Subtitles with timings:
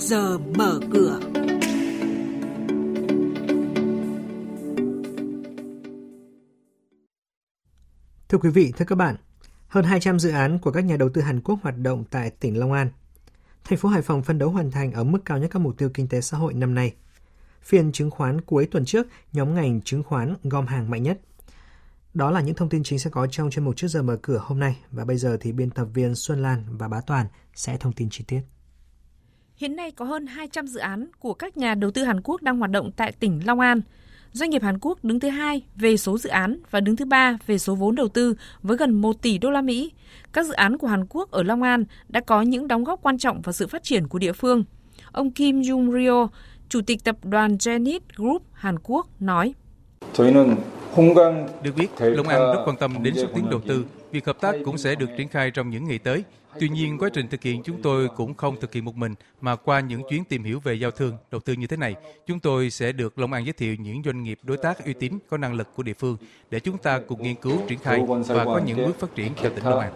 [0.00, 1.20] giờ mở cửa.
[8.28, 9.16] Thưa quý vị, thưa các bạn,
[9.68, 12.58] hơn 200 dự án của các nhà đầu tư Hàn Quốc hoạt động tại tỉnh
[12.58, 12.90] Long An.
[13.64, 15.90] Thành phố Hải Phòng phân đấu hoàn thành ở mức cao nhất các mục tiêu
[15.94, 16.94] kinh tế xã hội năm nay.
[17.62, 21.20] Phiên chứng khoán cuối tuần trước, nhóm ngành chứng khoán gom hàng mạnh nhất.
[22.14, 24.40] Đó là những thông tin chính sẽ có trong chuyên mục trước giờ mở cửa
[24.44, 27.76] hôm nay và bây giờ thì biên tập viên Xuân Lan và Bá Toàn sẽ
[27.76, 28.40] thông tin chi tiết.
[29.58, 32.58] Hiện nay có hơn 200 dự án của các nhà đầu tư Hàn Quốc đang
[32.58, 33.80] hoạt động tại tỉnh Long An.
[34.32, 37.38] Doanh nghiệp Hàn Quốc đứng thứ hai về số dự án và đứng thứ ba
[37.46, 39.92] về số vốn đầu tư với gần 1 tỷ đô la Mỹ.
[40.32, 43.18] Các dự án của Hàn Quốc ở Long An đã có những đóng góp quan
[43.18, 44.64] trọng vào sự phát triển của địa phương.
[45.12, 46.28] Ông Kim Jung Ryo,
[46.68, 49.54] Chủ tịch tập đoàn Genit Group Hàn Quốc nói.
[51.62, 53.84] Được biết, Long An rất quan tâm đến xúc tiến đầu tư.
[54.10, 56.24] Việc hợp tác cũng sẽ được triển khai trong những ngày tới.
[56.60, 59.56] Tuy nhiên, quá trình thực hiện chúng tôi cũng không thực hiện một mình, mà
[59.56, 61.94] qua những chuyến tìm hiểu về giao thương, đầu tư như thế này,
[62.26, 65.18] chúng tôi sẽ được Long An giới thiệu những doanh nghiệp đối tác uy tín
[65.30, 66.16] có năng lực của địa phương
[66.50, 69.50] để chúng ta cùng nghiên cứu triển khai và có những bước phát triển cho
[69.50, 69.92] tỉnh Long An.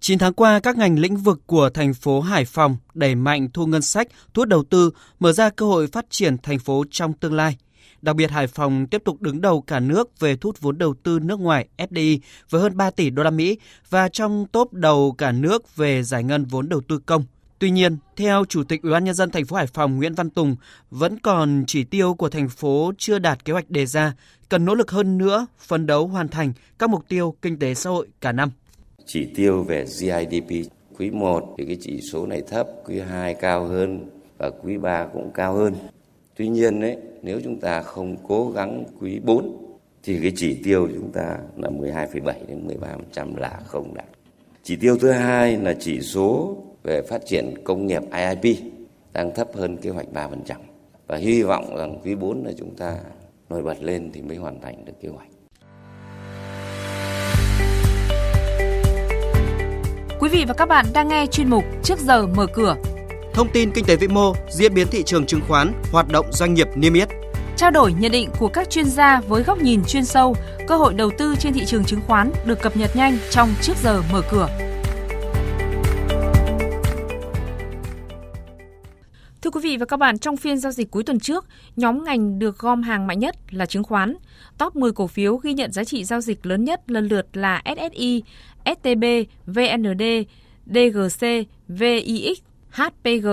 [0.00, 3.66] 9 tháng qua, các ngành lĩnh vực của thành phố Hải Phòng đẩy mạnh thu
[3.66, 7.12] ngân sách, thu hút đầu tư, mở ra cơ hội phát triển thành phố trong
[7.12, 7.56] tương lai.
[8.02, 10.94] Đặc biệt Hải Phòng tiếp tục đứng đầu cả nước về thu hút vốn đầu
[11.02, 12.18] tư nước ngoài FDI
[12.50, 13.58] với hơn 3 tỷ đô la Mỹ
[13.90, 17.24] và trong top đầu cả nước về giải ngân vốn đầu tư công.
[17.58, 20.30] Tuy nhiên, theo Chủ tịch Ủy ban nhân dân thành phố Hải Phòng Nguyễn Văn
[20.30, 20.56] Tùng,
[20.90, 24.14] vẫn còn chỉ tiêu của thành phố chưa đạt kế hoạch đề ra,
[24.48, 27.90] cần nỗ lực hơn nữa phấn đấu hoàn thành các mục tiêu kinh tế xã
[27.90, 28.50] hội cả năm.
[29.06, 33.66] Chỉ tiêu về GDP quý 1 thì cái chỉ số này thấp, quý 2 cao
[33.66, 35.74] hơn và quý 3 cũng cao hơn.
[36.36, 39.56] Tuy nhiên đấy, nếu chúng ta không cố gắng quý 4
[40.02, 42.68] thì cái chỉ tiêu chúng ta là 12,7 đến
[43.14, 44.06] 13% là không đạt.
[44.62, 48.58] Chỉ tiêu thứ hai là chỉ số về phát triển công nghiệp IIP
[49.12, 50.28] đang thấp hơn kế hoạch 3%.
[51.06, 52.98] Và hy vọng rằng quý 4 là chúng ta
[53.48, 55.28] nổi bật lên thì mới hoàn thành được kế hoạch.
[60.20, 62.76] Quý vị và các bạn đang nghe chuyên mục Trước giờ mở cửa
[63.34, 66.54] thông tin kinh tế vĩ mô, diễn biến thị trường chứng khoán, hoạt động doanh
[66.54, 67.08] nghiệp niêm yết.
[67.56, 70.36] Trao đổi nhận định của các chuyên gia với góc nhìn chuyên sâu,
[70.68, 73.76] cơ hội đầu tư trên thị trường chứng khoán được cập nhật nhanh trong trước
[73.82, 74.48] giờ mở cửa.
[79.42, 82.38] Thưa quý vị và các bạn, trong phiên giao dịch cuối tuần trước, nhóm ngành
[82.38, 84.16] được gom hàng mạnh nhất là chứng khoán.
[84.58, 87.62] Top 10 cổ phiếu ghi nhận giá trị giao dịch lớn nhất lần lượt là
[87.64, 88.22] SSI,
[88.64, 89.04] STB,
[89.46, 90.02] VND,
[90.66, 91.26] DGC,
[91.68, 92.38] VIX
[92.72, 93.26] HPG.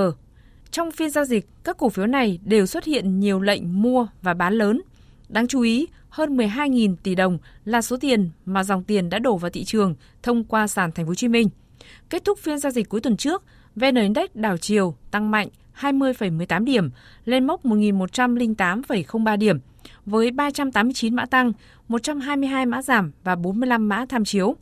[0.71, 4.33] Trong phiên giao dịch, các cổ phiếu này đều xuất hiện nhiều lệnh mua và
[4.33, 4.81] bán lớn.
[5.29, 9.37] Đáng chú ý, hơn 12.000 tỷ đồng là số tiền mà dòng tiền đã đổ
[9.37, 11.49] vào thị trường thông qua sàn Thành phố Hồ Chí Minh.
[12.09, 13.43] Kết thúc phiên giao dịch cuối tuần trước,
[13.75, 15.47] VN Index đảo chiều tăng mạnh
[15.79, 16.89] 20,18 điểm
[17.25, 19.59] lên mốc 1.108,03 điểm
[20.05, 21.51] với 389 mã tăng,
[21.87, 24.55] 122 mã giảm và 45 mã tham chiếu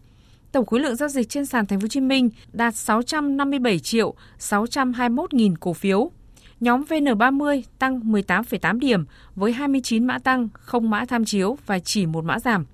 [0.51, 4.13] tổng khối lượng giao dịch trên sàn Thành phố Hồ Chí Minh đạt 657 triệu
[4.37, 6.11] 621 nghìn cổ phiếu.
[6.59, 12.05] Nhóm VN30 tăng 18,8 điểm với 29 mã tăng, không mã tham chiếu và chỉ
[12.05, 12.65] một mã giảm.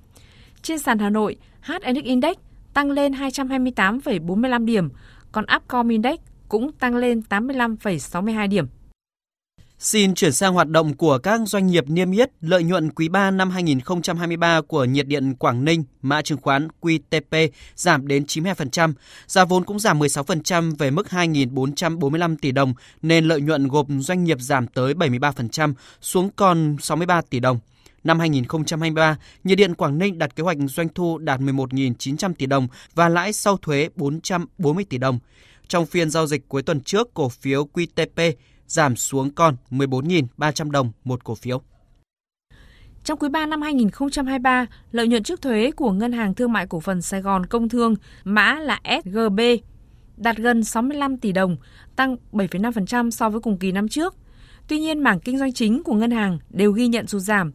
[0.61, 2.35] Trên sàn Hà Nội, HNX Index
[2.73, 4.89] tăng lên 228,45 điểm,
[5.31, 6.19] còn Upcom Index
[6.49, 8.67] cũng tăng lên 85,62 điểm.
[9.83, 13.31] Xin chuyển sang hoạt động của các doanh nghiệp niêm yết lợi nhuận quý 3
[13.31, 18.93] năm 2023 của nhiệt điện Quảng Ninh, mã chứng khoán QTP giảm đến 92%,
[19.27, 24.23] giá vốn cũng giảm 16% về mức 2.445 tỷ đồng, nên lợi nhuận gộp doanh
[24.23, 27.59] nghiệp giảm tới 73% xuống còn 63 tỷ đồng.
[28.03, 32.67] Năm 2023, nhiệt điện Quảng Ninh đặt kế hoạch doanh thu đạt 11.900 tỷ đồng
[32.95, 35.19] và lãi sau thuế 440 tỷ đồng.
[35.67, 38.33] Trong phiên giao dịch cuối tuần trước, cổ phiếu QTP
[38.73, 41.61] giảm xuống còn 14.300 đồng một cổ phiếu.
[43.03, 46.79] Trong quý 3 năm 2023, lợi nhuận trước thuế của Ngân hàng Thương mại Cổ
[46.79, 49.39] phần Sài Gòn Công Thương, mã là SGB,
[50.17, 51.57] đạt gần 65 tỷ đồng,
[51.95, 54.15] tăng 7,5% so với cùng kỳ năm trước.
[54.67, 57.51] Tuy nhiên, mảng kinh doanh chính của ngân hàng đều ghi nhận sụt giảm.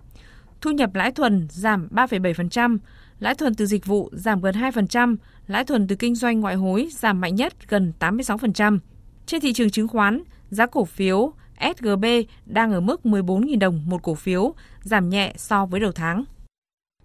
[0.61, 2.79] Thu nhập lãi thuần giảm 3,7%,
[3.21, 5.17] lãi thuần từ dịch vụ giảm gần 2%,
[5.47, 8.79] lãi thuần từ kinh doanh ngoại hối giảm mạnh nhất gần 86%.
[9.27, 12.05] Trên thị trường chứng khoán, giá cổ phiếu SGB
[12.47, 16.25] đang ở mức 14.000 đồng một cổ phiếu, giảm nhẹ so với đầu tháng.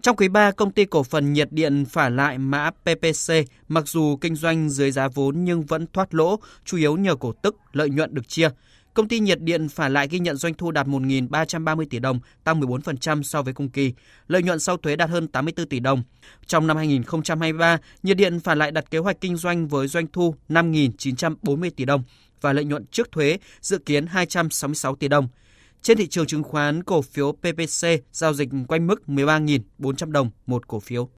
[0.01, 3.33] Trong quý 3, công ty cổ phần nhiệt điện phả lại mã PPC,
[3.67, 7.31] mặc dù kinh doanh dưới giá vốn nhưng vẫn thoát lỗ, chủ yếu nhờ cổ
[7.31, 8.49] tức, lợi nhuận được chia.
[8.93, 12.61] Công ty nhiệt điện phả lại ghi nhận doanh thu đạt 1.330 tỷ đồng, tăng
[12.61, 13.93] 14% so với cùng kỳ.
[14.27, 16.03] Lợi nhuận sau thuế đạt hơn 84 tỷ đồng.
[16.45, 20.35] Trong năm 2023, nhiệt điện phả lại đặt kế hoạch kinh doanh với doanh thu
[20.49, 22.03] 5.940 tỷ đồng,
[22.41, 25.27] và lợi nhuận trước thuế dự kiến 266 tỷ đồng.
[25.81, 30.67] Trên thị trường chứng khoán, cổ phiếu PPC giao dịch quanh mức 13.400 đồng một
[30.67, 31.09] cổ phiếu.